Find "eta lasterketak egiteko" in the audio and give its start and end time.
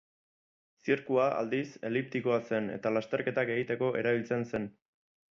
2.77-3.91